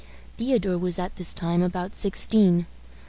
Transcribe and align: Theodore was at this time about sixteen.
Theodore 0.39 0.79
was 0.79 0.97
at 0.97 1.17
this 1.17 1.31
time 1.31 1.61
about 1.61 1.95
sixteen. 1.95 2.65